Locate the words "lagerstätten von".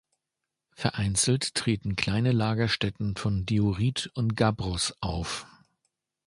2.31-3.45